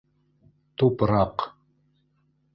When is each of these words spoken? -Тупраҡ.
-Тупраҡ. 0.83 1.47